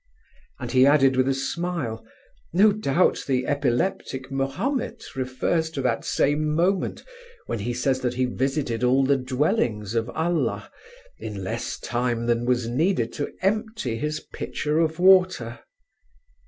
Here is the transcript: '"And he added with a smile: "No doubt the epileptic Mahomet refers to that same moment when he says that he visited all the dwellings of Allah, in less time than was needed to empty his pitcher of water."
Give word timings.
'"And 0.59 0.71
he 0.71 0.87
added 0.87 1.15
with 1.15 1.27
a 1.27 1.33
smile: 1.35 2.03
"No 2.53 2.71
doubt 2.71 3.23
the 3.27 3.45
epileptic 3.45 4.31
Mahomet 4.31 5.15
refers 5.15 5.69
to 5.69 5.81
that 5.83 6.03
same 6.05 6.49
moment 6.55 7.05
when 7.45 7.59
he 7.59 7.71
says 7.71 7.99
that 7.99 8.15
he 8.15 8.25
visited 8.25 8.83
all 8.83 9.03
the 9.05 9.15
dwellings 9.17 9.93
of 9.93 10.09
Allah, 10.09 10.71
in 11.19 11.43
less 11.43 11.77
time 11.77 12.25
than 12.25 12.45
was 12.47 12.67
needed 12.67 13.13
to 13.13 13.31
empty 13.43 13.95
his 13.95 14.21
pitcher 14.33 14.79
of 14.79 14.97
water." 14.97 15.59